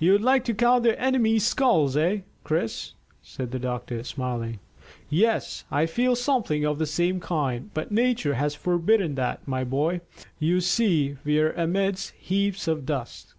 [0.00, 4.58] "You'd like to count their enemies' skulls, eh, Chris?" said the doctor, smiling.
[5.08, 10.00] "Yes, I feel something of the same kind; but nature has forbidden that, my boy.
[10.40, 13.34] You see we are amidst heaps of dust."